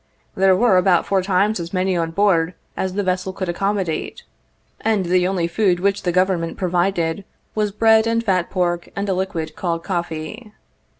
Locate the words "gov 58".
6.11-6.33